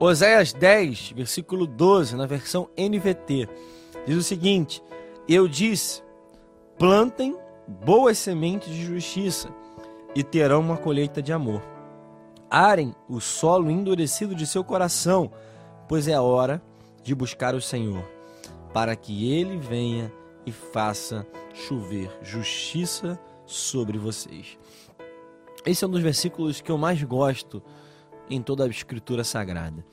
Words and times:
Oséias 0.00 0.52
10, 0.52 1.10
versículo 1.16 1.66
12, 1.66 2.14
na 2.14 2.24
versão 2.24 2.70
NVT, 2.78 3.48
diz 4.06 4.16
o 4.16 4.22
seguinte: 4.22 4.80
Eu 5.28 5.48
disse: 5.48 6.04
plantem 6.78 7.36
boas 7.66 8.16
sementes 8.16 8.72
de 8.72 8.84
justiça 8.84 9.48
e 10.14 10.22
terão 10.22 10.60
uma 10.60 10.76
colheita 10.76 11.20
de 11.20 11.32
amor. 11.32 11.60
Arem 12.48 12.94
o 13.08 13.20
solo 13.20 13.68
endurecido 13.68 14.36
de 14.36 14.46
seu 14.46 14.62
coração, 14.62 15.32
pois 15.88 16.06
é 16.06 16.18
hora 16.18 16.62
de 17.02 17.12
buscar 17.12 17.56
o 17.56 17.60
Senhor, 17.60 18.04
para 18.72 18.94
que 18.94 19.32
ele 19.32 19.56
venha 19.56 20.12
e 20.46 20.52
faça 20.52 21.26
chover 21.52 22.08
justiça 22.22 23.18
sobre 23.44 23.98
vocês. 23.98 24.56
Esse 25.66 25.84
é 25.84 25.88
um 25.88 25.90
dos 25.90 26.02
versículos 26.02 26.60
que 26.60 26.70
eu 26.70 26.78
mais 26.78 27.02
gosto 27.02 27.60
em 28.30 28.42
toda 28.42 28.64
a 28.64 28.68
Escritura 28.68 29.24
Sagrada. 29.24 29.84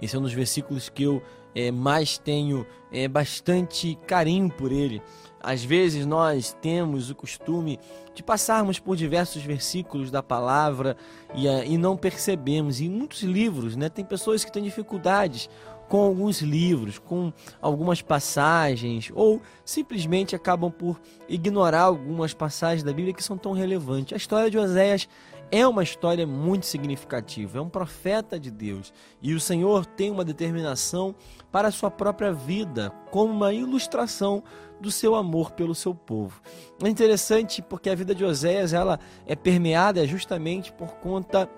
Esse 0.00 0.16
é 0.16 0.18
um 0.18 0.22
dos 0.22 0.32
versículos 0.32 0.88
que 0.88 1.02
eu 1.02 1.22
é, 1.54 1.70
mais 1.70 2.18
tenho 2.18 2.66
é, 2.92 3.08
bastante 3.08 3.98
carinho 4.06 4.50
por 4.50 4.70
ele. 4.70 5.02
Às 5.40 5.64
vezes 5.64 6.04
nós 6.06 6.56
temos 6.60 7.10
o 7.10 7.14
costume 7.14 7.78
de 8.14 8.22
passarmos 8.22 8.78
por 8.78 8.96
diversos 8.96 9.42
versículos 9.42 10.10
da 10.10 10.22
palavra 10.22 10.96
e, 11.34 11.46
e 11.46 11.78
não 11.78 11.96
percebemos. 11.96 12.80
E 12.80 12.86
em 12.86 12.90
muitos 12.90 13.22
livros, 13.22 13.76
né, 13.76 13.88
tem 13.88 14.04
pessoas 14.04 14.44
que 14.44 14.52
têm 14.52 14.62
dificuldades 14.62 15.48
com 15.88 16.02
alguns 16.02 16.42
livros, 16.42 16.98
com 16.98 17.32
algumas 17.62 18.02
passagens, 18.02 19.10
ou 19.14 19.40
simplesmente 19.64 20.36
acabam 20.36 20.70
por 20.70 21.00
ignorar 21.28 21.82
algumas 21.82 22.34
passagens 22.34 22.82
da 22.82 22.92
Bíblia 22.92 23.14
que 23.14 23.24
são 23.24 23.38
tão 23.38 23.52
relevantes. 23.52 24.12
A 24.12 24.16
história 24.16 24.50
de 24.50 24.58
Oséias 24.58 25.08
é 25.50 25.66
uma 25.66 25.82
história 25.82 26.26
muito 26.26 26.66
significativa, 26.66 27.58
é 27.58 27.60
um 27.60 27.68
profeta 27.68 28.38
de 28.38 28.50
Deus 28.50 28.92
e 29.22 29.34
o 29.34 29.40
Senhor 29.40 29.86
tem 29.86 30.10
uma 30.10 30.24
determinação 30.24 31.14
para 31.50 31.68
a 31.68 31.72
sua 31.72 31.90
própria 31.90 32.32
vida, 32.32 32.90
como 33.10 33.32
uma 33.32 33.52
ilustração 33.52 34.42
do 34.80 34.90
seu 34.90 35.14
amor 35.14 35.52
pelo 35.52 35.74
seu 35.74 35.94
povo. 35.94 36.40
É 36.82 36.88
interessante 36.88 37.62
porque 37.62 37.90
a 37.90 37.94
vida 37.94 38.14
de 38.14 38.24
Oséias 38.24 38.72
ela 38.72 39.00
é 39.26 39.34
permeada 39.34 40.06
justamente 40.06 40.72
por 40.72 40.96
conta 40.96 41.48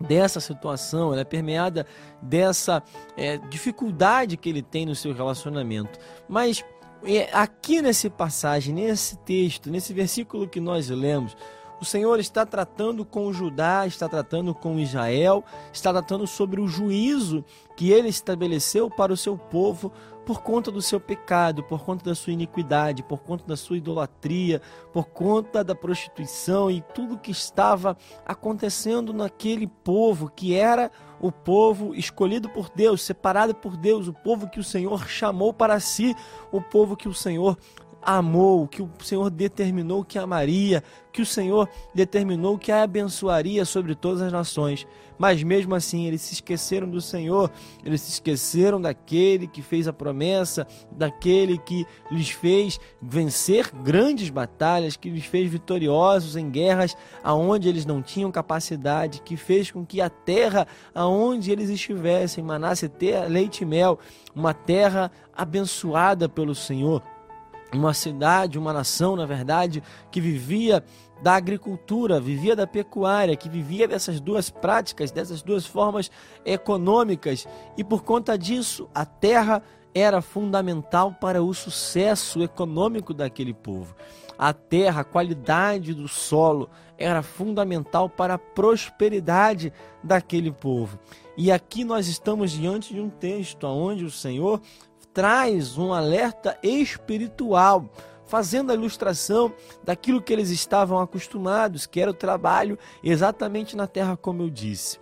dessa 0.00 0.40
situação, 0.40 1.12
ela 1.12 1.22
é 1.22 1.24
permeada 1.24 1.86
dessa 2.20 2.82
é, 3.16 3.38
dificuldade 3.38 4.36
que 4.36 4.48
ele 4.48 4.62
tem 4.62 4.86
no 4.86 4.94
seu 4.94 5.12
relacionamento. 5.12 5.98
Mas 6.28 6.64
é, 7.04 7.28
aqui 7.32 7.80
nesse 7.82 8.08
passagem, 8.10 8.74
nesse 8.74 9.16
texto, 9.18 9.70
nesse 9.70 9.92
versículo 9.92 10.48
que 10.48 10.60
nós 10.60 10.88
lemos, 10.88 11.36
o 11.80 11.84
Senhor 11.84 12.18
está 12.18 12.46
tratando 12.46 13.04
com 13.04 13.32
Judá, 13.32 13.86
está 13.86 14.08
tratando 14.08 14.54
com 14.54 14.78
Israel, 14.78 15.44
está 15.72 15.92
tratando 15.92 16.26
sobre 16.26 16.60
o 16.60 16.68
juízo 16.68 17.44
que 17.76 17.90
ele 17.90 18.08
estabeleceu 18.08 18.90
para 18.90 19.12
o 19.12 19.16
seu 19.16 19.36
povo 19.36 19.92
por 20.26 20.42
conta 20.42 20.72
do 20.72 20.82
seu 20.82 20.98
pecado, 20.98 21.62
por 21.62 21.84
conta 21.84 22.04
da 22.04 22.14
sua 22.14 22.32
iniquidade, 22.32 23.04
por 23.04 23.20
conta 23.20 23.44
da 23.46 23.56
sua 23.56 23.76
idolatria, 23.76 24.60
por 24.92 25.06
conta 25.06 25.62
da 25.62 25.72
prostituição 25.72 26.68
e 26.68 26.82
tudo 26.92 27.16
que 27.16 27.30
estava 27.30 27.96
acontecendo 28.26 29.12
naquele 29.12 29.68
povo 29.68 30.28
que 30.34 30.52
era 30.52 30.90
o 31.20 31.30
povo 31.30 31.94
escolhido 31.94 32.48
por 32.48 32.68
Deus, 32.68 33.02
separado 33.02 33.54
por 33.54 33.76
Deus, 33.76 34.08
o 34.08 34.12
povo 34.12 34.50
que 34.50 34.58
o 34.58 34.64
Senhor 34.64 35.08
chamou 35.08 35.54
para 35.54 35.78
si, 35.78 36.14
o 36.50 36.60
povo 36.60 36.96
que 36.96 37.08
o 37.08 37.14
Senhor 37.14 37.56
amou, 38.06 38.68
que 38.68 38.80
o 38.80 38.88
Senhor 39.02 39.28
determinou 39.28 40.04
que 40.04 40.16
amaria, 40.16 40.80
que 41.12 41.20
o 41.20 41.26
Senhor 41.26 41.68
determinou 41.92 42.56
que 42.56 42.70
a 42.70 42.84
abençoaria 42.84 43.64
sobre 43.64 43.96
todas 43.96 44.22
as 44.22 44.32
nações. 44.32 44.86
Mas 45.18 45.42
mesmo 45.42 45.74
assim, 45.74 46.06
eles 46.06 46.20
se 46.20 46.34
esqueceram 46.34 46.88
do 46.88 47.00
Senhor, 47.00 47.50
eles 47.84 48.02
se 48.02 48.12
esqueceram 48.12 48.80
daquele 48.80 49.48
que 49.48 49.60
fez 49.60 49.88
a 49.88 49.92
promessa, 49.92 50.66
daquele 50.92 51.58
que 51.58 51.84
lhes 52.10 52.30
fez 52.30 52.78
vencer 53.02 53.72
grandes 53.82 54.30
batalhas, 54.30 54.96
que 54.96 55.10
lhes 55.10 55.24
fez 55.24 55.50
vitoriosos 55.50 56.36
em 56.36 56.48
guerras 56.48 56.96
aonde 57.24 57.68
eles 57.68 57.86
não 57.86 58.02
tinham 58.02 58.30
capacidade, 58.30 59.22
que 59.22 59.36
fez 59.36 59.70
com 59.70 59.84
que 59.84 60.00
a 60.00 60.10
terra 60.10 60.68
aonde 60.94 61.50
eles 61.50 61.70
estivessem 61.70 62.44
manasse 62.44 62.88
leite 63.28 63.62
e 63.62 63.66
mel, 63.66 63.98
uma 64.34 64.54
terra 64.54 65.10
abençoada 65.34 66.28
pelo 66.28 66.54
Senhor 66.54 67.02
uma 67.72 67.92
cidade, 67.92 68.58
uma 68.58 68.72
nação, 68.72 69.16
na 69.16 69.26
verdade, 69.26 69.82
que 70.10 70.20
vivia 70.20 70.84
da 71.22 71.34
agricultura, 71.34 72.20
vivia 72.20 72.54
da 72.54 72.66
pecuária, 72.66 73.36
que 73.36 73.48
vivia 73.48 73.88
dessas 73.88 74.20
duas 74.20 74.50
práticas, 74.50 75.10
dessas 75.10 75.42
duas 75.42 75.66
formas 75.66 76.10
econômicas, 76.44 77.46
e 77.76 77.82
por 77.82 78.02
conta 78.02 78.36
disso, 78.36 78.88
a 78.94 79.04
terra 79.04 79.62
era 79.94 80.20
fundamental 80.20 81.10
para 81.12 81.42
o 81.42 81.54
sucesso 81.54 82.42
econômico 82.42 83.14
daquele 83.14 83.54
povo. 83.54 83.96
A 84.38 84.52
terra, 84.52 85.00
a 85.00 85.04
qualidade 85.04 85.94
do 85.94 86.06
solo 86.06 86.68
era 86.98 87.22
fundamental 87.22 88.06
para 88.06 88.34
a 88.34 88.38
prosperidade 88.38 89.72
daquele 90.02 90.52
povo. 90.52 90.98
E 91.34 91.50
aqui 91.50 91.82
nós 91.82 92.08
estamos 92.08 92.50
diante 92.50 92.92
de 92.92 93.00
um 93.00 93.08
texto 93.08 93.64
onde 93.64 94.04
o 94.04 94.10
Senhor 94.10 94.60
traz 95.16 95.78
um 95.78 95.94
alerta 95.94 96.58
espiritual, 96.62 97.88
fazendo 98.26 98.70
a 98.70 98.74
ilustração 98.74 99.50
daquilo 99.82 100.20
que 100.20 100.30
eles 100.30 100.50
estavam 100.50 101.00
acostumados, 101.00 101.86
que 101.86 101.98
era 101.98 102.10
o 102.10 102.14
trabalho 102.14 102.78
exatamente 103.02 103.74
na 103.74 103.86
terra, 103.86 104.14
como 104.14 104.42
eu 104.42 104.50
disse. 104.50 104.98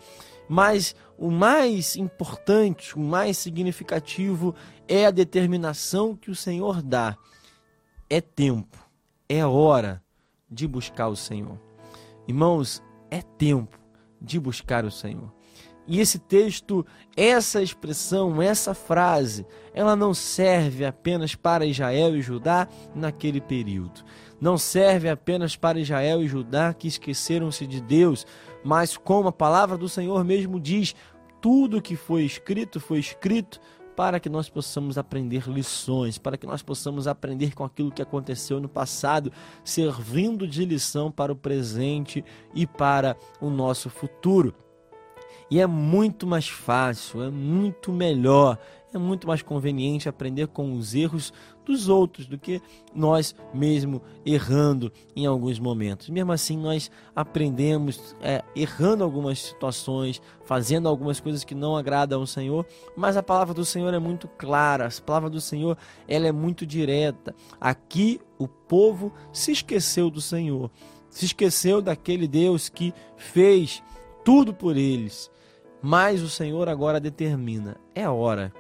Mas 0.48 0.94
o 1.18 1.32
mais 1.32 1.96
importante, 1.96 2.94
o 2.94 3.00
mais 3.00 3.36
significativo 3.38 4.54
é 4.86 5.04
a 5.04 5.10
determinação 5.10 6.14
que 6.14 6.30
o 6.30 6.36
Senhor 6.36 6.80
dá. 6.80 7.16
É 8.08 8.20
tempo, 8.20 8.78
é 9.28 9.44
hora 9.44 10.00
de 10.48 10.68
buscar 10.68 11.08
o 11.08 11.16
Senhor. 11.16 11.58
Irmãos, 12.28 12.80
é 13.10 13.20
tempo 13.20 13.80
de 14.22 14.38
buscar 14.38 14.84
o 14.84 14.92
Senhor. 14.92 15.33
E 15.86 16.00
esse 16.00 16.18
texto, 16.18 16.84
essa 17.16 17.62
expressão, 17.62 18.40
essa 18.40 18.74
frase, 18.74 19.46
ela 19.74 19.94
não 19.94 20.14
serve 20.14 20.84
apenas 20.84 21.34
para 21.34 21.66
Israel 21.66 22.16
e 22.16 22.22
Judá 22.22 22.66
naquele 22.94 23.40
período. 23.40 24.02
Não 24.40 24.56
serve 24.56 25.08
apenas 25.08 25.56
para 25.56 25.78
Israel 25.78 26.22
e 26.22 26.28
Judá 26.28 26.72
que 26.72 26.88
esqueceram-se 26.88 27.66
de 27.66 27.80
Deus, 27.80 28.26
mas 28.64 28.96
como 28.96 29.28
a 29.28 29.32
palavra 29.32 29.76
do 29.76 29.88
Senhor 29.88 30.24
mesmo 30.24 30.58
diz, 30.58 30.94
tudo 31.40 31.82
que 31.82 31.96
foi 31.96 32.24
escrito 32.24 32.80
foi 32.80 32.98
escrito 32.98 33.60
para 33.94 34.18
que 34.18 34.28
nós 34.28 34.48
possamos 34.48 34.98
aprender 34.98 35.48
lições, 35.48 36.18
para 36.18 36.36
que 36.36 36.46
nós 36.46 36.62
possamos 36.62 37.06
aprender 37.06 37.54
com 37.54 37.64
aquilo 37.64 37.92
que 37.92 38.02
aconteceu 38.02 38.60
no 38.60 38.68
passado, 38.68 39.30
servindo 39.62 40.48
de 40.48 40.64
lição 40.64 41.12
para 41.12 41.32
o 41.32 41.36
presente 41.36 42.24
e 42.54 42.66
para 42.66 43.16
o 43.40 43.48
nosso 43.50 43.88
futuro. 43.88 44.54
E 45.50 45.60
é 45.60 45.66
muito 45.66 46.26
mais 46.26 46.48
fácil, 46.48 47.22
é 47.22 47.30
muito 47.30 47.92
melhor, 47.92 48.58
é 48.92 48.98
muito 48.98 49.26
mais 49.26 49.42
conveniente 49.42 50.08
aprender 50.08 50.46
com 50.46 50.72
os 50.72 50.94
erros 50.94 51.32
dos 51.64 51.88
outros 51.88 52.26
do 52.26 52.38
que 52.38 52.60
nós 52.94 53.34
mesmo 53.52 54.00
errando 54.24 54.92
em 55.16 55.26
alguns 55.26 55.58
momentos. 55.58 56.08
Mesmo 56.08 56.32
assim, 56.32 56.56
nós 56.56 56.90
aprendemos 57.14 58.14
é, 58.20 58.42
errando 58.54 59.02
algumas 59.02 59.40
situações, 59.40 60.20
fazendo 60.44 60.88
algumas 60.88 61.20
coisas 61.20 61.44
que 61.44 61.54
não 61.54 61.76
agradam 61.76 62.20
ao 62.20 62.26
Senhor, 62.26 62.66
mas 62.96 63.16
a 63.16 63.22
palavra 63.22 63.54
do 63.54 63.64
Senhor 63.64 63.92
é 63.92 63.98
muito 63.98 64.28
clara, 64.28 64.86
a 64.86 65.02
palavra 65.02 65.30
do 65.30 65.40
Senhor 65.40 65.76
ela 66.06 66.26
é 66.26 66.32
muito 66.32 66.66
direta. 66.66 67.34
Aqui 67.60 68.20
o 68.38 68.46
povo 68.46 69.12
se 69.32 69.52
esqueceu 69.52 70.10
do 70.10 70.20
Senhor, 70.20 70.70
se 71.10 71.24
esqueceu 71.24 71.82
daquele 71.82 72.28
Deus 72.28 72.68
que 72.68 72.94
fez 73.16 73.82
tudo 74.24 74.54
por 74.54 74.76
eles 74.76 75.30
mas 75.84 76.22
o 76.22 76.30
Senhor 76.30 76.66
agora 76.66 76.98
determina: 76.98 77.76
é 77.94 78.08
hora 78.08 78.50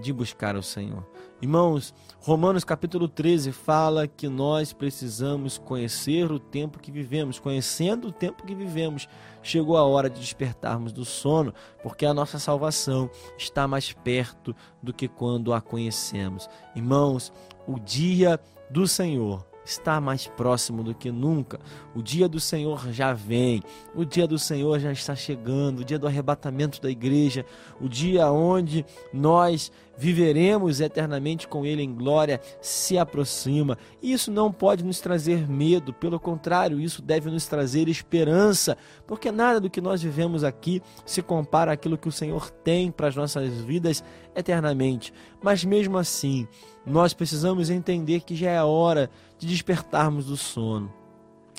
de 0.00 0.12
buscar 0.12 0.56
o 0.56 0.62
Senhor. 0.62 1.06
Irmãos, 1.40 1.94
Romanos 2.18 2.64
capítulo 2.64 3.06
13 3.06 3.52
fala 3.52 4.08
que 4.08 4.28
nós 4.28 4.72
precisamos 4.72 5.56
conhecer 5.56 6.32
o 6.32 6.40
tempo 6.40 6.80
que 6.80 6.90
vivemos. 6.90 7.38
Conhecendo 7.38 8.08
o 8.08 8.12
tempo 8.12 8.44
que 8.44 8.56
vivemos, 8.56 9.08
chegou 9.40 9.76
a 9.76 9.84
hora 9.84 10.10
de 10.10 10.18
despertarmos 10.18 10.92
do 10.92 11.04
sono, 11.04 11.54
porque 11.80 12.04
a 12.04 12.12
nossa 12.12 12.40
salvação 12.40 13.08
está 13.38 13.68
mais 13.68 13.92
perto 13.92 14.52
do 14.82 14.92
que 14.92 15.06
quando 15.06 15.52
a 15.52 15.60
conhecemos. 15.60 16.48
Irmãos, 16.74 17.32
o 17.68 17.78
dia 17.78 18.40
do 18.68 18.88
Senhor 18.88 19.46
está 19.64 20.00
mais 20.00 20.26
próximo 20.26 20.82
do 20.82 20.94
que 20.94 21.10
nunca. 21.10 21.58
O 21.94 22.02
dia 22.02 22.28
do 22.28 22.38
Senhor 22.38 22.92
já 22.92 23.12
vem, 23.12 23.62
o 23.94 24.04
dia 24.04 24.26
do 24.26 24.38
Senhor 24.38 24.78
já 24.78 24.92
está 24.92 25.14
chegando, 25.14 25.80
o 25.80 25.84
dia 25.84 25.98
do 25.98 26.06
arrebatamento 26.06 26.80
da 26.80 26.90
igreja, 26.90 27.44
o 27.80 27.88
dia 27.88 28.30
onde 28.30 28.84
nós 29.12 29.72
viveremos 29.96 30.80
eternamente 30.80 31.46
com 31.46 31.64
Ele 31.64 31.82
em 31.82 31.94
glória, 31.94 32.40
se 32.60 32.98
aproxima. 32.98 33.78
Isso 34.02 34.30
não 34.30 34.52
pode 34.52 34.84
nos 34.84 35.00
trazer 35.00 35.48
medo, 35.48 35.92
pelo 35.92 36.18
contrário, 36.18 36.80
isso 36.80 37.00
deve 37.00 37.30
nos 37.30 37.46
trazer 37.46 37.88
esperança, 37.88 38.76
porque 39.06 39.30
nada 39.30 39.60
do 39.60 39.70
que 39.70 39.80
nós 39.80 40.02
vivemos 40.02 40.42
aqui 40.42 40.82
se 41.06 41.22
compara 41.22 41.72
àquilo 41.72 41.98
que 41.98 42.08
o 42.08 42.12
Senhor 42.12 42.50
tem 42.50 42.90
para 42.90 43.08
as 43.08 43.16
nossas 43.16 43.52
vidas 43.60 44.02
eternamente. 44.34 45.12
Mas 45.42 45.64
mesmo 45.64 45.96
assim, 45.96 46.48
nós 46.86 47.14
precisamos 47.14 47.70
entender 47.70 48.20
que 48.20 48.36
já 48.36 48.50
é 48.50 48.62
hora 48.62 49.10
de 49.38 49.46
despertarmos 49.46 50.26
do 50.26 50.36
sono. 50.36 50.92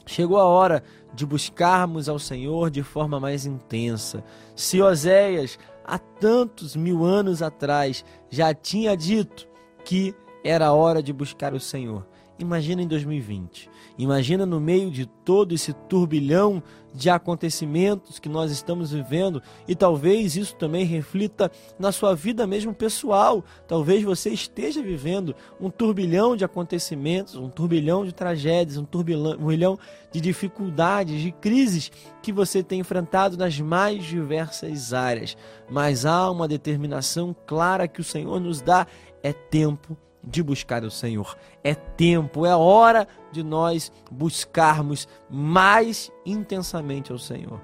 Chegou 0.05 0.37
a 0.37 0.45
hora 0.45 0.83
de 1.13 1.25
buscarmos 1.25 2.07
ao 2.07 2.19
Senhor 2.19 2.69
de 2.69 2.83
forma 2.83 3.19
mais 3.19 3.45
intensa. 3.45 4.23
Se 4.55 4.81
Oséias, 4.81 5.57
há 5.83 5.97
tantos 5.97 6.75
mil 6.75 7.03
anos 7.03 7.41
atrás, 7.41 8.05
já 8.29 8.53
tinha 8.53 8.95
dito 8.95 9.47
que 9.83 10.13
era 10.43 10.73
hora 10.73 11.01
de 11.01 11.11
buscar 11.11 11.53
o 11.53 11.59
Senhor, 11.59 12.05
imagina 12.37 12.81
em 12.81 12.87
2020. 12.87 13.69
Imagina 13.97 14.45
no 14.45 14.59
meio 14.59 14.91
de 14.91 15.05
todo 15.05 15.53
esse 15.53 15.71
turbilhão 15.73 16.61
de 16.93 17.09
acontecimentos 17.09 18.19
que 18.19 18.29
nós 18.29 18.51
estamos 18.51 18.91
vivendo 18.91 19.41
e 19.67 19.75
talvez 19.75 20.35
isso 20.35 20.55
também 20.55 20.85
reflita 20.85 21.51
na 21.77 21.91
sua 21.91 22.15
vida 22.15 22.47
mesmo 22.47 22.73
pessoal. 22.73 23.43
Talvez 23.67 24.03
você 24.03 24.29
esteja 24.29 24.81
vivendo 24.81 25.35
um 25.59 25.69
turbilhão 25.69 26.35
de 26.35 26.45
acontecimentos, 26.45 27.35
um 27.35 27.49
turbilhão 27.49 28.05
de 28.05 28.13
tragédias, 28.13 28.77
um 28.77 28.85
turbilhão 28.85 29.77
de 30.11 30.21
dificuldades, 30.21 31.21
de 31.21 31.31
crises 31.31 31.91
que 32.21 32.31
você 32.31 32.63
tem 32.63 32.79
enfrentado 32.79 33.37
nas 33.37 33.59
mais 33.59 34.03
diversas 34.03 34.93
áreas. 34.93 35.37
Mas 35.69 36.05
há 36.05 36.29
uma 36.31 36.47
determinação 36.47 37.35
clara 37.45 37.87
que 37.87 38.01
o 38.01 38.05
Senhor 38.05 38.39
nos 38.39 38.61
dá: 38.61 38.87
é 39.21 39.33
tempo 39.33 39.97
de 40.25 40.41
buscar 40.41 40.83
o 40.83 40.91
Senhor. 40.91 41.37
É 41.63 41.73
tempo, 41.75 42.45
é 42.45 42.55
hora 42.55 43.07
de 43.31 43.43
nós 43.43 43.91
buscarmos 44.11 45.07
mais 45.29 46.11
intensamente 46.25 47.11
ao 47.11 47.19
Senhor. 47.19 47.61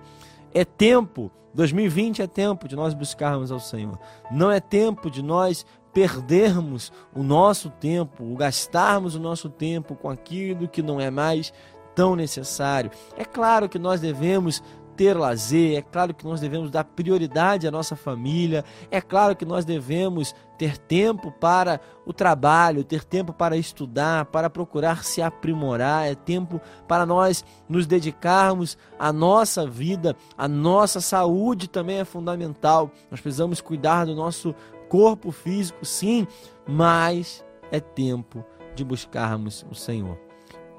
É 0.54 0.64
tempo, 0.64 1.32
2020 1.54 2.22
é 2.22 2.28
tempo 2.28 2.68
de 2.68 2.76
nós 2.76 2.94
buscarmos 2.94 3.52
ao 3.52 3.60
Senhor. 3.60 3.98
Não 4.30 4.52
é 4.52 4.60
tempo 4.60 5.10
de 5.10 5.22
nós 5.22 5.66
perdermos 5.94 6.92
o 7.14 7.24
nosso 7.24 7.70
tempo, 7.70 8.36
gastarmos 8.36 9.16
o 9.16 9.20
nosso 9.20 9.50
tempo 9.50 9.96
com 9.96 10.10
aquilo 10.10 10.68
que 10.68 10.82
não 10.82 11.00
é 11.00 11.10
mais 11.10 11.54
tão 11.96 12.16
necessário. 12.16 12.92
É 13.18 13.26
claro 13.26 13.68
que 13.68 13.78
nós 13.78 14.00
devemos 14.00 14.64
ter 14.92 15.18
lazer, 15.18 15.78
é 15.78 15.82
claro 15.82 16.14
que 16.14 16.24
nós 16.24 16.40
devemos 16.40 16.70
dar 16.70 16.84
prioridade 16.84 17.68
à 17.68 17.72
nossa 17.72 17.96
família, 17.96 18.64
é 18.90 19.02
claro 19.02 19.36
que 19.36 19.46
nós 19.46 19.66
devemos 19.66 20.36
ter 20.58 20.78
tempo 20.78 21.32
para 21.32 21.82
o 22.06 22.14
trabalho, 22.14 22.84
ter 22.84 23.04
tempo 23.04 23.34
para 23.34 23.58
estudar, 23.58 24.26
para 24.26 24.50
procurar 24.50 25.04
se 25.04 25.22
aprimorar, 25.22 26.08
é 26.08 26.14
tempo 26.14 26.62
para 26.88 27.06
nós 27.06 27.44
nos 27.68 27.88
dedicarmos 27.88 28.78
à 29.00 29.12
nossa 29.12 29.66
vida, 29.66 30.16
a 30.38 30.48
nossa 30.48 31.02
saúde 31.02 31.68
também 31.68 32.00
é 32.00 32.06
fundamental. 32.06 32.92
Nós 33.10 33.20
precisamos 33.20 33.60
cuidar 33.60 34.06
do 34.06 34.14
nosso 34.14 34.54
corpo 34.88 35.32
físico, 35.32 35.84
sim, 35.86 36.28
mas 36.68 37.44
é 37.72 37.80
tempo 37.80 38.46
de 38.76 38.84
buscarmos 38.84 39.66
o 39.72 39.74
Senhor. 39.74 40.18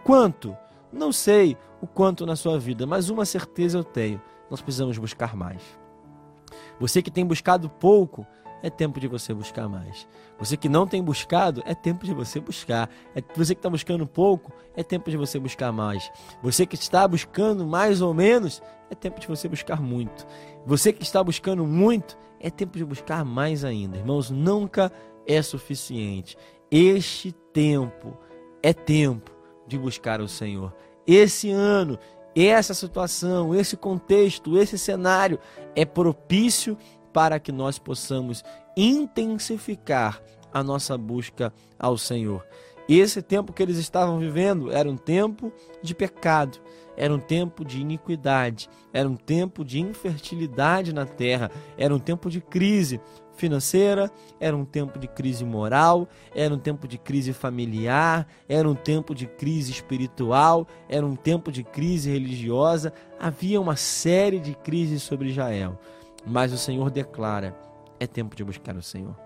Quanto? 0.04 0.56
Não 0.92 1.12
sei 1.12 1.56
o 1.80 1.86
quanto 1.86 2.26
na 2.26 2.36
sua 2.36 2.58
vida, 2.58 2.86
mas 2.86 3.08
uma 3.08 3.24
certeza 3.24 3.78
eu 3.78 3.84
tenho: 3.84 4.20
nós 4.50 4.60
precisamos 4.60 4.98
buscar 4.98 5.34
mais. 5.34 5.62
Você 6.78 7.00
que 7.00 7.10
tem 7.10 7.24
buscado 7.24 7.70
pouco, 7.70 8.26
é 8.62 8.70
tempo 8.70 9.00
de 9.00 9.08
você 9.08 9.34
buscar 9.34 9.68
mais. 9.68 10.06
Você 10.38 10.56
que 10.56 10.68
não 10.68 10.86
tem 10.86 11.02
buscado, 11.02 11.62
é 11.66 11.74
tempo 11.74 12.04
de 12.04 12.14
você 12.14 12.38
buscar. 12.38 12.88
É 13.14 13.22
você 13.34 13.54
que 13.54 13.58
está 13.58 13.68
buscando 13.68 14.06
pouco, 14.06 14.52
é 14.76 14.82
tempo 14.82 15.10
de 15.10 15.16
você 15.16 15.38
buscar 15.38 15.72
mais. 15.72 16.10
Você 16.42 16.64
que 16.64 16.76
está 16.76 17.06
buscando 17.08 17.66
mais 17.66 18.00
ou 18.00 18.14
menos, 18.14 18.62
é 18.90 18.94
tempo 18.94 19.20
de 19.20 19.26
você 19.26 19.48
buscar 19.48 19.80
muito. 19.80 20.26
Você 20.64 20.92
que 20.92 21.02
está 21.02 21.22
buscando 21.24 21.66
muito, 21.66 22.16
é 22.38 22.50
tempo 22.50 22.78
de 22.78 22.84
buscar 22.84 23.24
mais 23.24 23.64
ainda. 23.64 23.98
Irmãos, 23.98 24.30
nunca 24.30 24.92
é 25.26 25.42
suficiente. 25.42 26.36
Este 26.70 27.32
tempo 27.32 28.16
é 28.62 28.72
tempo 28.72 29.41
de 29.72 29.78
buscar 29.78 30.20
o 30.20 30.28
Senhor. 30.28 30.72
Esse 31.06 31.50
ano, 31.50 31.98
essa 32.36 32.74
situação, 32.74 33.54
esse 33.54 33.76
contexto, 33.76 34.56
esse 34.58 34.78
cenário 34.78 35.38
é 35.74 35.84
propício 35.84 36.76
para 37.12 37.40
que 37.40 37.50
nós 37.50 37.78
possamos 37.78 38.44
intensificar 38.76 40.22
a 40.52 40.62
nossa 40.62 40.96
busca 40.96 41.52
ao 41.78 41.96
Senhor. 41.96 42.46
Esse 42.88 43.22
tempo 43.22 43.52
que 43.52 43.62
eles 43.62 43.76
estavam 43.76 44.18
vivendo 44.18 44.70
era 44.70 44.88
um 44.88 44.96
tempo 44.96 45.52
de 45.82 45.94
pecado, 45.94 46.58
era 46.96 47.14
um 47.14 47.18
tempo 47.18 47.64
de 47.64 47.80
iniquidade, 47.80 48.68
era 48.92 49.08
um 49.08 49.16
tempo 49.16 49.64
de 49.64 49.80
infertilidade 49.80 50.92
na 50.92 51.06
terra, 51.06 51.50
era 51.78 51.94
um 51.94 51.98
tempo 51.98 52.28
de 52.28 52.40
crise 52.40 53.00
financeira, 53.34 54.10
era 54.38 54.56
um 54.56 54.64
tempo 54.64 54.98
de 54.98 55.08
crise 55.08 55.44
moral, 55.44 56.08
era 56.34 56.52
um 56.52 56.58
tempo 56.58 56.86
de 56.86 56.98
crise 56.98 57.32
familiar, 57.32 58.26
era 58.48 58.68
um 58.68 58.74
tempo 58.74 59.14
de 59.14 59.26
crise 59.26 59.72
espiritual, 59.72 60.66
era 60.88 61.06
um 61.06 61.16
tempo 61.16 61.50
de 61.50 61.62
crise 61.62 62.10
religiosa. 62.10 62.92
Havia 63.18 63.60
uma 63.60 63.76
série 63.76 64.38
de 64.38 64.54
crises 64.54 65.02
sobre 65.02 65.30
Israel. 65.30 65.78
Mas 66.26 66.52
o 66.52 66.58
Senhor 66.58 66.90
declara: 66.90 67.56
é 67.98 68.06
tempo 68.06 68.36
de 68.36 68.44
buscar 68.44 68.76
o 68.76 68.82
Senhor. 68.82 69.16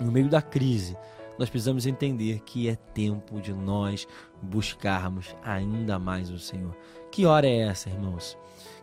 No 0.00 0.12
meio 0.12 0.28
da 0.28 0.42
crise, 0.42 0.96
nós 1.38 1.48
precisamos 1.48 1.86
entender 1.86 2.40
que 2.40 2.68
é 2.68 2.76
tempo 2.76 3.40
de 3.40 3.52
nós 3.52 4.06
buscarmos 4.42 5.34
ainda 5.42 5.98
mais 5.98 6.30
o 6.30 6.38
Senhor. 6.38 6.76
Que 7.10 7.24
hora 7.24 7.46
é 7.46 7.58
essa, 7.60 7.88
irmãos? 7.88 8.36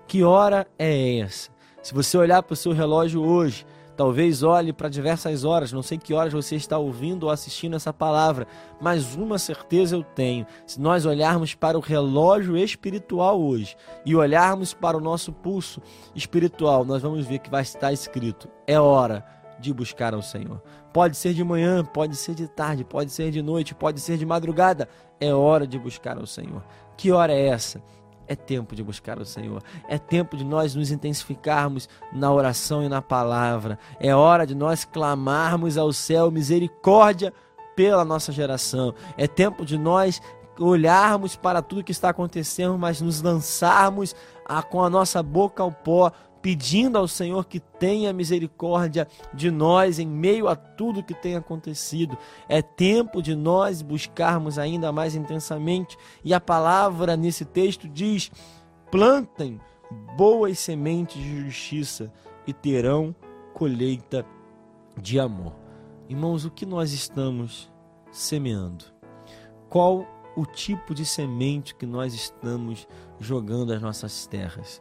Que 0.07 0.23
hora 0.23 0.67
é 0.77 1.19
essa? 1.19 1.51
Se 1.83 1.93
você 1.93 2.17
olhar 2.17 2.41
para 2.41 2.53
o 2.53 2.57
seu 2.57 2.71
relógio 2.71 3.21
hoje, 3.21 3.65
Talvez 3.95 4.43
olhe 4.43 4.73
para 4.73 4.89
diversas 4.89 5.45
horas, 5.45 5.71
não 5.71 5.81
sei 5.81 5.97
que 5.97 6.13
horas 6.13 6.33
você 6.33 6.55
está 6.55 6.77
ouvindo 6.77 7.23
ou 7.23 7.29
assistindo 7.29 7.77
essa 7.77 7.93
palavra, 7.93 8.45
mas 8.81 9.15
uma 9.15 9.39
certeza 9.39 9.95
eu 9.95 10.03
tenho: 10.03 10.45
se 10.67 10.81
nós 10.81 11.05
olharmos 11.05 11.55
para 11.55 11.77
o 11.77 11.81
relógio 11.81 12.57
espiritual 12.57 13.41
hoje 13.41 13.75
e 14.05 14.13
olharmos 14.13 14.73
para 14.73 14.97
o 14.97 15.01
nosso 15.01 15.31
pulso 15.31 15.81
espiritual, 16.13 16.83
nós 16.83 17.01
vamos 17.01 17.25
ver 17.25 17.39
que 17.39 17.49
vai 17.49 17.61
estar 17.61 17.93
escrito: 17.93 18.49
é 18.67 18.77
hora 18.77 19.25
de 19.59 19.73
buscar 19.73 20.13
ao 20.13 20.21
Senhor. 20.21 20.61
Pode 20.93 21.17
ser 21.17 21.33
de 21.33 21.43
manhã, 21.43 21.83
pode 21.83 22.15
ser 22.15 22.35
de 22.35 22.47
tarde, 22.47 22.83
pode 22.83 23.11
ser 23.11 23.31
de 23.31 23.41
noite, 23.41 23.75
pode 23.75 23.99
ser 23.99 24.17
de 24.17 24.25
madrugada, 24.25 24.87
é 25.19 25.33
hora 25.33 25.65
de 25.67 25.77
buscar 25.77 26.17
ao 26.17 26.25
Senhor. 26.25 26.63
Que 26.97 27.11
hora 27.11 27.33
é 27.33 27.47
essa? 27.47 27.81
É 28.27 28.35
tempo 28.35 28.75
de 28.75 28.83
buscar 28.83 29.19
o 29.19 29.25
Senhor. 29.25 29.61
É 29.87 29.97
tempo 29.97 30.35
de 30.35 30.43
nós 30.43 30.73
nos 30.73 30.91
intensificarmos 30.91 31.87
na 32.11 32.31
oração 32.31 32.83
e 32.83 32.89
na 32.89 33.01
palavra. 33.01 33.77
É 33.99 34.15
hora 34.15 34.47
de 34.47 34.55
nós 34.55 34.83
clamarmos 34.83 35.77
ao 35.77 35.93
céu 35.93 36.31
misericórdia 36.31 37.31
pela 37.75 38.03
nossa 38.03 38.31
geração. 38.31 38.95
É 39.17 39.27
tempo 39.27 39.63
de 39.63 39.77
nós 39.77 40.21
olharmos 40.59 41.35
para 41.35 41.61
tudo 41.61 41.83
que 41.83 41.91
está 41.91 42.09
acontecendo, 42.09 42.77
mas 42.77 43.01
nos 43.01 43.21
lançarmos 43.21 44.15
a, 44.45 44.61
com 44.63 44.81
a 44.81 44.89
nossa 44.89 45.21
boca 45.21 45.61
ao 45.61 45.71
pó 45.71 46.11
pedindo 46.45 46.95
ao 46.95 47.07
Senhor 47.07 47.47
que 47.47 47.59
tenha 47.59 48.13
misericórdia 48.13 49.07
de 49.33 49.49
nós 49.49 49.97
em 49.97 50.05
meio 50.05 50.47
a 50.47 50.55
tudo 50.55 51.01
que 51.01 51.15
tem 51.15 51.35
acontecido. 51.35 52.15
É 52.47 52.61
tempo 52.61 53.19
de 53.19 53.33
nós 53.33 53.81
buscarmos 53.81 54.59
ainda 54.59 54.91
mais 54.91 55.15
intensamente, 55.15 55.97
e 56.23 56.35
a 56.35 56.39
palavra 56.39 57.17
nesse 57.17 57.45
texto 57.45 57.89
diz: 57.89 58.31
plantem 58.91 59.59
boas 60.15 60.59
sementes 60.59 61.19
de 61.19 61.45
justiça 61.45 62.13
e 62.45 62.53
terão 62.53 63.15
colheita 63.51 64.23
de 65.01 65.19
amor. 65.19 65.55
Irmãos, 66.07 66.45
o 66.45 66.51
que 66.51 66.63
nós 66.63 66.93
estamos 66.93 67.73
semeando? 68.11 68.85
Qual 69.67 70.05
o 70.37 70.45
tipo 70.45 70.93
de 70.93 71.07
semente 71.07 71.73
que 71.73 71.87
nós 71.87 72.13
estamos 72.13 72.87
jogando 73.19 73.73
às 73.73 73.81
nossas 73.81 74.27
terras? 74.27 74.79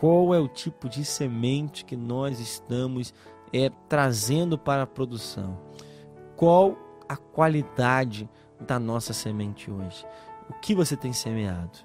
Qual 0.00 0.34
é 0.34 0.40
o 0.40 0.48
tipo 0.48 0.88
de 0.88 1.04
semente 1.04 1.84
que 1.84 1.94
nós 1.94 2.40
estamos 2.40 3.12
é, 3.52 3.70
trazendo 3.86 4.56
para 4.56 4.84
a 4.84 4.86
produção, 4.86 5.60
qual 6.36 6.74
a 7.06 7.18
qualidade 7.18 8.26
da 8.58 8.78
nossa 8.78 9.12
semente 9.12 9.70
hoje, 9.70 10.06
o 10.48 10.54
que 10.54 10.74
você 10.74 10.96
tem 10.96 11.12
semeado. 11.12 11.80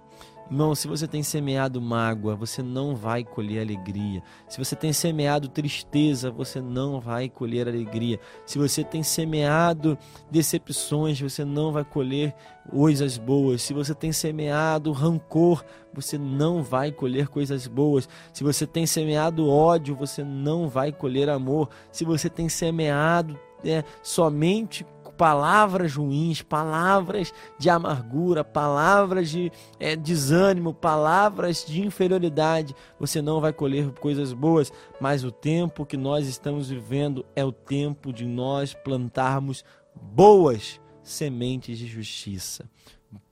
Irmão, 0.50 0.76
se 0.76 0.88
você 0.88 1.08
tem 1.08 1.24
semeado 1.24 1.82
mágoa, 1.82 2.36
você 2.36 2.62
não 2.62 2.96
vai 2.96 3.24
colher 3.24 3.62
alegria. 3.62 4.22
Se 4.48 4.60
você 4.60 4.76
tem 4.76 4.94
semeado 4.94 5.50
tristeza, 5.50 6.30
você 6.30 6.62
não 6.62 7.00
vai 7.00 7.28
colher 7.28 7.68
alegria. 7.68 8.20
Se 8.46 8.60
você 8.60 8.84
tem 8.84 9.02
semeado 9.02 9.98
decepções, 10.30 11.20
você 11.20 11.44
não 11.44 11.72
vai 11.72 11.84
colher 11.84 12.36
coisas 12.70 13.18
boas. 13.18 13.64
Se 13.64 13.74
você 13.74 13.96
tem 13.96 14.12
semeado 14.12 14.92
rancor, 14.92 15.66
você 15.92 16.16
não 16.16 16.62
vai 16.62 16.92
colher 16.92 17.28
coisas 17.28 17.66
boas. 17.66 18.08
Se 18.32 18.44
você 18.44 18.68
tem 18.68 18.86
semeado 18.86 19.50
ódio, 19.50 19.96
você 19.96 20.24
não 20.24 20.70
vai 20.70 20.92
colher 20.92 21.28
amor. 21.28 21.70
Se 21.92 22.06
você 22.06 22.30
tem 22.30 22.48
semeado 22.50 23.40
é, 23.64 23.84
somente 24.04 24.86
palavras 25.18 25.96
ruins, 25.96 26.42
palavras 26.42 27.34
de 27.58 27.70
amargura, 27.70 28.44
palavras 28.44 29.30
de 29.30 29.52
é, 29.80 29.96
desânimo, 29.96 30.74
palavras 30.74 31.66
de 31.66 31.82
inferioridade, 31.82 32.76
você 33.00 33.22
não 33.22 33.40
vai 33.40 33.54
colher 33.54 33.92
coisas 33.94 34.34
boas, 34.34 34.72
mas 35.00 35.24
o 35.24 35.32
tempo 35.32 35.86
que 35.86 35.98
nós 35.98 36.28
estamos 36.28 36.70
vivendo 36.70 37.26
é 37.36 37.44
o 37.44 37.52
tempo 37.52 38.12
de 38.12 38.26
nós 38.26 38.74
plantarmos 38.74 39.64
boas 39.96 40.80
sementes 41.04 41.78
de 41.78 41.88
justiça. 41.88 42.70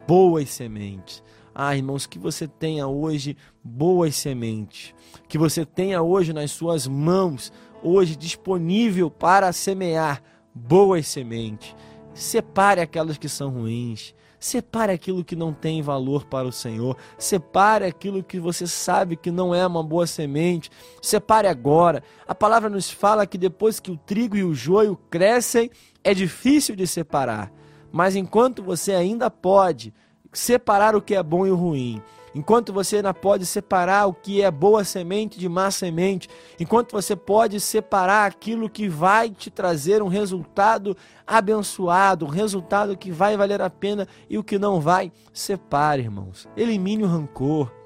Boas 0.08 0.50
sementes. 0.50 1.24
Ah, 1.56 1.76
irmãos, 1.76 2.08
que 2.08 2.18
você 2.18 2.48
tenha 2.48 2.88
hoje 2.88 3.38
boas 3.64 4.16
sementes, 4.16 4.94
que 5.28 5.38
você 5.38 5.66
tenha 5.66 6.02
hoje 6.02 6.34
nas 6.34 6.52
suas 6.52 6.88
mãos, 6.88 7.54
hoje 7.84 8.16
disponível 8.16 9.12
para 9.12 9.52
semear 9.52 10.24
boas 10.54 11.08
sementes. 11.08 11.76
Separe 12.14 12.82
aquelas 12.82 13.18
que 13.18 13.28
são 13.28 13.50
ruins. 13.50 14.14
Separe 14.40 14.92
aquilo 14.92 15.24
que 15.24 15.38
não 15.38 15.54
tem 15.54 15.82
valor 15.82 16.26
para 16.26 16.48
o 16.48 16.52
Senhor. 16.52 16.98
Separe 17.18 17.86
aquilo 17.86 18.22
que 18.22 18.40
você 18.40 18.68
sabe 18.68 19.16
que 19.16 19.32
não 19.32 19.56
é 19.56 19.66
uma 19.66 19.82
boa 19.82 20.06
semente. 20.06 20.70
Separe 21.02 21.48
agora. 21.48 22.04
A 22.28 22.36
palavra 22.36 22.70
nos 22.70 22.92
fala 22.92 23.26
que 23.26 23.38
depois 23.38 23.80
que 23.80 23.90
o 23.90 23.98
trigo 23.98 24.36
e 24.36 24.44
o 24.44 24.54
joio 24.54 24.98
crescem, 25.10 25.72
é 26.04 26.14
difícil 26.14 26.76
de 26.76 26.86
separar. 26.86 27.52
Mas 27.90 28.16
enquanto 28.16 28.62
você 28.62 28.94
ainda 28.94 29.32
pode 29.32 29.94
separar 30.34 30.96
o 30.96 31.02
que 31.02 31.16
é 31.16 31.24
bom 31.24 31.48
e 31.48 31.52
o 31.52 31.56
ruim, 31.56 32.02
enquanto 32.34 32.74
você 32.74 32.98
ainda 32.98 33.14
pode 33.14 33.46
separar 33.46 34.08
o 34.08 34.14
que 34.14 34.42
é 34.42 34.50
boa 34.50 34.84
semente 34.84 35.40
de 35.40 35.48
má 35.48 35.70
semente, 35.72 36.30
enquanto 36.60 36.92
você 36.92 37.16
pode 37.16 37.60
separar 37.60 38.26
aquilo 38.26 38.70
que 38.70 38.88
vai 38.88 39.30
te 39.30 39.50
trazer 39.50 40.02
um 40.02 40.08
resultado 40.08 40.96
abençoado, 41.26 42.26
um 42.26 42.30
resultado 42.30 42.98
que 42.98 43.12
vai 43.12 43.38
valer 43.38 43.62
a 43.62 43.70
pena 43.70 44.08
e 44.30 44.38
o 44.38 44.44
que 44.44 44.58
não 44.58 44.80
vai, 44.80 45.12
separe, 45.32 46.02
irmãos. 46.02 46.48
Elimine 46.56 47.04
o 47.04 47.08
rancor 47.08 47.83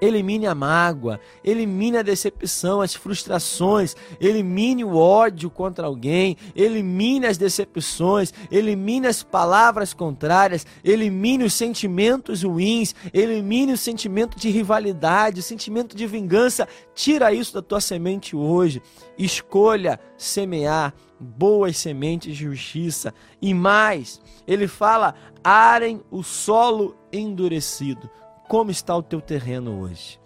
elimine 0.00 0.46
a 0.46 0.54
mágoa, 0.54 1.20
elimine 1.44 1.98
a 1.98 2.02
decepção, 2.02 2.80
as 2.80 2.94
frustrações, 2.94 3.94
elimine 4.20 4.84
o 4.84 4.96
ódio 4.96 5.50
contra 5.50 5.86
alguém, 5.86 6.36
elimine 6.54 7.26
as 7.26 7.36
decepções, 7.36 8.32
elimine 8.50 9.06
as 9.06 9.22
palavras 9.22 9.92
contrárias, 9.92 10.66
elimine 10.82 11.44
os 11.44 11.54
sentimentos 11.54 12.42
ruins, 12.42 12.94
elimine 13.12 13.72
o 13.72 13.78
sentimento 13.78 14.38
de 14.38 14.50
rivalidade, 14.50 15.40
o 15.40 15.42
sentimento 15.42 15.96
de 15.96 16.06
vingança. 16.06 16.66
Tira 16.94 17.32
isso 17.32 17.54
da 17.54 17.62
tua 17.62 17.80
semente 17.80 18.34
hoje. 18.34 18.82
Escolha 19.18 20.00
semear 20.16 20.94
boas 21.18 21.76
sementes 21.76 22.36
de 22.36 22.44
justiça. 22.44 23.12
E 23.40 23.52
mais, 23.52 24.20
ele 24.46 24.66
fala: 24.66 25.14
arem 25.44 26.00
o 26.10 26.22
solo 26.22 26.96
endurecido 27.12 28.10
como 28.50 28.72
está 28.72 28.96
o 28.96 29.02
teu 29.02 29.20
terreno 29.20 29.80
hoje. 29.80 30.18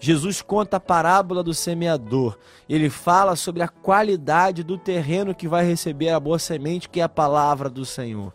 Jesus 0.00 0.40
conta 0.40 0.78
a 0.78 0.80
parábola 0.80 1.42
do 1.42 1.52
semeador. 1.52 2.38
Ele 2.66 2.88
fala 2.88 3.36
sobre 3.36 3.62
a 3.62 3.68
qualidade 3.68 4.62
do 4.62 4.78
terreno 4.78 5.34
que 5.34 5.46
vai 5.46 5.62
receber 5.62 6.08
a 6.08 6.18
boa 6.18 6.38
semente, 6.38 6.88
que 6.88 7.00
é 7.00 7.02
a 7.02 7.08
palavra 7.08 7.68
do 7.68 7.84
Senhor. 7.84 8.32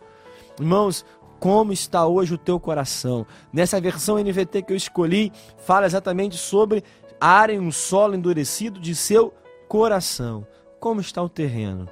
Irmãos, 0.60 1.04
como 1.40 1.72
está 1.72 2.06
hoje 2.06 2.34
o 2.34 2.38
teu 2.38 2.60
coração? 2.60 3.26
Nessa 3.52 3.80
versão 3.80 4.16
NVT 4.16 4.62
que 4.62 4.72
eu 4.72 4.76
escolhi, 4.76 5.32
fala 5.58 5.86
exatamente 5.86 6.36
sobre 6.36 6.84
área 7.20 7.54
em 7.54 7.58
um 7.58 7.72
solo 7.72 8.14
endurecido 8.14 8.78
de 8.78 8.94
seu 8.94 9.34
coração. 9.66 10.46
Como 10.78 11.00
está 11.00 11.20
o 11.20 11.28
terreno? 11.28 11.88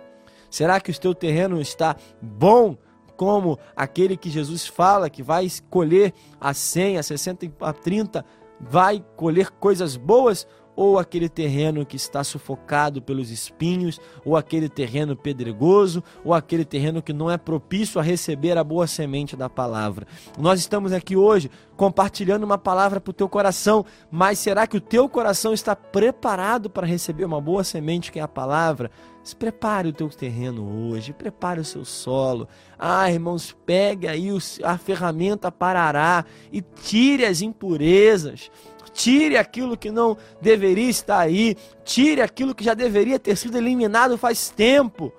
Será 0.49 0.80
que 0.80 0.92
o 0.92 1.00
teu 1.00 1.16
terreno 1.16 1.61
está 1.61 1.97
bom? 2.23 2.76
Como 3.21 3.59
aquele 3.77 4.17
que 4.17 4.31
Jesus 4.31 4.67
fala 4.67 5.11
que 5.11 5.23
vai 5.23 5.47
colher 5.69 6.15
a 6.41 6.55
100, 6.55 6.97
a 6.97 7.03
60, 7.03 7.53
a 7.61 7.71
30, 7.71 8.25
vai 8.59 9.05
colher 9.15 9.50
coisas 9.50 9.95
boas 9.95 10.47
ou 10.81 10.99
aquele 10.99 11.29
terreno 11.29 11.85
que 11.85 11.97
está 11.97 12.25
sufocado 12.25 13.03
pelos 13.03 13.31
espinhos, 13.31 14.01
ou 14.25 14.35
aquele 14.35 14.67
terreno 14.67 15.15
pedregoso, 15.15 16.03
ou 16.25 16.33
aquele 16.33 16.65
terreno 16.65 17.03
que 17.03 17.13
não 17.13 17.31
é 17.31 17.37
propício 17.37 18.01
a 18.01 18.03
receber 18.03 18.57
a 18.57 18.65
boa 18.65 18.87
semente 18.87 19.37
da 19.37 19.47
palavra. 19.47 20.07
Nós 20.39 20.59
estamos 20.59 20.91
aqui 20.95 21.15
hoje 21.15 21.51
compartilhando 21.77 22.45
uma 22.45 22.57
palavra 22.57 22.99
para 22.99 23.11
o 23.11 23.15
teu 23.15 23.29
coração, 23.29 23.85
mas 24.11 24.39
será 24.39 24.67
que 24.67 24.79
o 24.79 24.81
teu 24.81 25.07
coração 25.07 25.53
está 25.53 25.77
preparado 25.77 26.71
para 26.71 26.87
receber 26.87 27.27
uma 27.27 27.43
boa 27.43 27.63
semente 27.63 28.11
que 28.11 28.19
é 28.19 28.23
a 28.23 28.29
palavra? 28.29 28.91
Prepare 29.39 29.89
o 29.89 29.93
teu 29.93 30.09
terreno 30.09 30.91
hoje, 30.91 31.13
prepare 31.13 31.61
o 31.61 31.65
seu 31.65 31.85
solo. 31.85 32.49
Ah, 32.79 33.11
irmãos, 33.11 33.55
pegue 33.65 34.09
aí 34.09 34.29
a 34.65 34.77
ferramenta 34.79 35.53
para 35.53 35.83
arar 35.83 36.27
e 36.51 36.61
tire 36.63 37.27
as 37.27 37.43
impurezas 37.43 38.51
tire 38.92 39.37
aquilo 39.37 39.76
que 39.76 39.90
não 39.90 40.16
deveria 40.40 40.90
estar 40.90 41.18
aí, 41.18 41.56
tire 41.85 42.20
aquilo 42.20 42.54
que 42.54 42.64
já 42.64 42.75
deveria 42.75 43.18
ter 43.18 43.37
sido 43.37 43.56
eliminado 43.56 44.18
faz 44.18 44.49
tempo. 44.49 45.12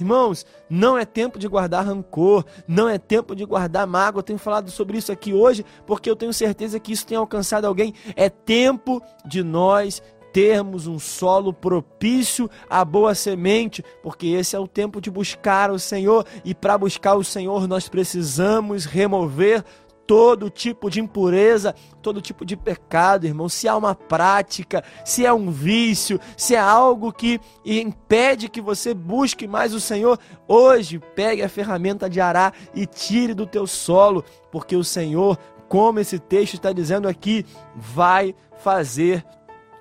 Irmãos, 0.00 0.46
não 0.70 0.96
é 0.96 1.04
tempo 1.04 1.40
de 1.40 1.48
guardar 1.48 1.84
rancor, 1.84 2.44
não 2.68 2.88
é 2.88 2.98
tempo 2.98 3.34
de 3.34 3.44
guardar 3.44 3.86
mágoa. 3.86 4.20
Eu 4.20 4.24
tenho 4.24 4.38
falado 4.38 4.70
sobre 4.70 4.96
isso 4.96 5.10
aqui 5.10 5.32
hoje 5.32 5.64
porque 5.86 6.08
eu 6.08 6.14
tenho 6.14 6.32
certeza 6.32 6.78
que 6.78 6.92
isso 6.92 7.06
tem 7.06 7.18
alcançado 7.18 7.66
alguém. 7.66 7.92
É 8.14 8.28
tempo 8.28 9.02
de 9.24 9.42
nós 9.42 10.00
termos 10.32 10.86
um 10.86 10.98
solo 10.98 11.52
propício 11.52 12.48
à 12.70 12.84
boa 12.84 13.14
semente, 13.14 13.84
porque 14.02 14.28
esse 14.28 14.54
é 14.54 14.58
o 14.58 14.68
tempo 14.68 15.00
de 15.00 15.10
buscar 15.10 15.70
o 15.70 15.78
Senhor 15.78 16.24
e 16.44 16.54
para 16.54 16.78
buscar 16.78 17.14
o 17.14 17.24
Senhor 17.24 17.66
nós 17.66 17.88
precisamos 17.88 18.84
remover 18.84 19.64
todo 20.08 20.48
tipo 20.48 20.88
de 20.88 21.00
impureza, 21.00 21.74
todo 22.00 22.22
tipo 22.22 22.42
de 22.42 22.56
pecado, 22.56 23.26
irmão. 23.26 23.46
Se 23.46 23.68
há 23.68 23.76
uma 23.76 23.94
prática, 23.94 24.82
se 25.04 25.26
é 25.26 25.32
um 25.32 25.50
vício, 25.50 26.18
se 26.34 26.54
é 26.54 26.58
algo 26.58 27.12
que 27.12 27.38
impede 27.62 28.48
que 28.48 28.62
você 28.62 28.94
busque 28.94 29.46
mais 29.46 29.74
o 29.74 29.80
Senhor, 29.80 30.18
hoje 30.48 30.98
pegue 31.14 31.42
a 31.42 31.48
ferramenta 31.48 32.08
de 32.08 32.22
arar 32.22 32.54
e 32.74 32.86
tire 32.86 33.34
do 33.34 33.46
teu 33.46 33.66
solo, 33.66 34.24
porque 34.50 34.74
o 34.74 34.82
Senhor, 34.82 35.38
como 35.68 36.00
esse 36.00 36.18
texto 36.18 36.54
está 36.54 36.72
dizendo 36.72 37.06
aqui, 37.06 37.44
vai 37.76 38.34
fazer 38.56 39.22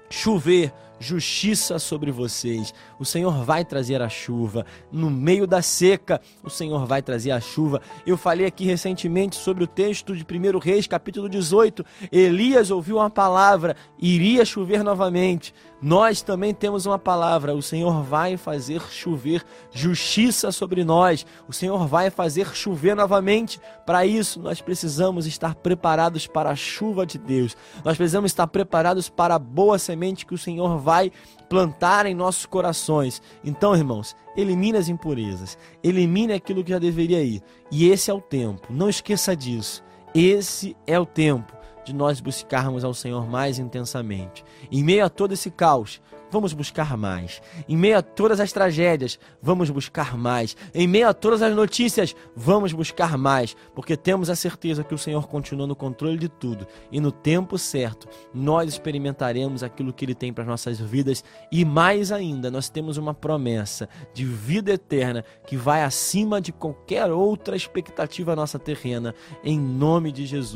chover 0.10 0.74
justiça 0.99 1.79
sobre 1.79 2.11
vocês. 2.11 2.73
O 2.99 3.05
Senhor 3.05 3.43
vai 3.43 3.63
trazer 3.63 4.01
a 4.01 4.09
chuva. 4.09 4.65
No 4.91 5.09
meio 5.09 5.45
da 5.45 5.61
seca, 5.61 6.21
o 6.43 6.49
Senhor 6.49 6.85
vai 6.85 7.01
trazer 7.01 7.31
a 7.31 7.39
chuva. 7.39 7.81
Eu 8.05 8.17
falei 8.17 8.45
aqui 8.45 8.65
recentemente 8.65 9.35
sobre 9.35 9.63
o 9.63 9.67
texto 9.67 10.15
de 10.15 10.23
1 10.23 10.57
Reis, 10.59 10.87
capítulo 10.87 11.29
18. 11.29 11.85
Elias 12.11 12.71
ouviu 12.71 12.97
uma 12.97 13.09
palavra, 13.09 13.75
iria 13.99 14.45
chover 14.45 14.83
novamente. 14.83 15.53
Nós 15.81 16.22
também 16.22 16.53
temos 16.53 16.86
uma 16.86 16.98
palavra: 16.98 17.55
o 17.55 17.62
Senhor 17.62 18.01
vai 18.01 18.36
fazer 18.36 18.81
chover 18.89 19.43
justiça 19.72 20.51
sobre 20.51 20.84
nós. 20.84 21.25
O 21.48 21.53
Senhor 21.53 21.88
vai 21.88 22.10
fazer 22.10 22.55
chover 22.55 22.96
novamente. 22.96 23.60
Para 23.86 24.05
isso, 24.05 24.39
nós 24.39 24.60
precisamos 24.60 25.27
estar 25.27 25.55
preparados 25.55 26.25
para 26.25 26.50
a 26.50 26.55
chuva 26.55 27.05
de 27.05 27.17
Deus. 27.17 27.55
Nós 27.86 27.96
precisamos 27.96 28.31
estar 28.31 28.48
preparados 28.48 29.07
para 29.07 29.36
a 29.36 29.39
boa 29.39 29.77
semente 29.77 30.25
que 30.25 30.34
o 30.34 30.38
Senhor 30.38 30.79
vai 30.79 31.12
plantar 31.48 32.05
em 32.05 32.15
nossos 32.15 32.46
corações. 32.46 33.22
Então, 33.43 33.75
irmãos, 33.75 34.15
elimine 34.36 34.77
as 34.77 34.89
impurezas, 34.89 35.57
elimine 35.84 36.34
aquilo 36.34 36.63
que 36.63 36.72
já 36.72 36.79
deveria 36.79 37.24
ir. 37.24 37.41
E 37.72 37.88
esse 37.89 38.10
é 38.10 38.13
o 38.13 38.22
tempo. 38.22 38.67
Não 38.72 38.89
esqueça 38.89 39.36
disso. 39.36 39.84
Esse 40.15 40.75
é 40.88 41.00
o 41.00 41.05
tempo 41.05 41.56
de 41.88 41.96
nós 41.96 42.20
buscarmos 42.20 42.84
ao 42.84 42.94
Senhor 42.94 43.25
mais 43.25 43.60
intensamente. 43.60 44.44
Em 44.70 44.84
meio 44.84 45.06
a 45.06 45.10
todo 45.10 45.34
esse 45.34 45.50
caos, 45.50 46.01
vamos 46.29 46.51
buscar 46.51 46.98
mais. 46.98 47.41
Em 47.67 47.77
meio 47.77 47.98
a 47.98 48.01
todas 48.01 48.41
as 48.41 48.51
tragédias, 48.51 49.17
vamos 49.41 49.70
buscar 49.70 50.17
mais. 50.17 50.56
Em 50.75 50.86
meio 50.86 51.08
a 51.08 51.13
todas 51.13 51.41
as 51.41 51.56
notícias, 51.56 52.13
vamos 52.36 52.74
buscar 52.74 53.17
mais, 53.17 53.56
porque 53.74 53.96
temos 53.96 54.29
a 54.29 54.36
certeza 54.36 54.84
que 54.84 54.94
o 54.94 54.98
Senhor 54.98 55.27
continua 55.27 55.65
no 55.65 55.77
controle 55.77 56.17
de 56.17 56.27
tudo 56.27 56.67
e 56.91 57.00
no 57.00 57.12
tempo 57.12 57.58
certo 57.58 58.08
nós 58.34 58.70
experimentaremos 58.70 59.63
aquilo 59.63 59.94
que 59.94 60.03
Ele 60.03 60.13
tem 60.13 60.34
para 60.34 60.44
nossas 60.44 60.79
vidas 60.79 61.24
e 61.50 61.63
mais 61.63 62.12
ainda, 62.12 62.51
nós 62.51 62.67
temos 62.67 62.98
uma 62.98 63.13
promessa 63.13 63.88
de 64.13 64.25
vida 64.25 64.74
eterna 64.74 65.24
que 65.46 65.56
vai 65.56 65.84
acima 65.84 66.41
de 66.41 66.51
qualquer 66.51 67.10
outra 67.12 67.56
expectativa 67.56 68.36
nossa 68.36 68.60
terrena, 68.60 69.15
em 69.41 69.58
nome 69.58 70.12
de 70.12 70.25
Jesus. 70.25 70.48